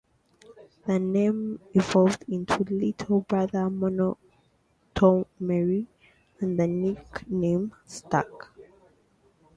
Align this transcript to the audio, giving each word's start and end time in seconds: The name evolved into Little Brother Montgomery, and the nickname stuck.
The 0.87 0.97
name 0.97 1.59
evolved 1.75 2.25
into 2.27 2.63
Little 2.63 3.21
Brother 3.21 3.69
Montgomery, 3.69 4.17
and 6.39 6.59
the 6.59 6.65
nickname 6.65 7.75
stuck. 7.85 8.51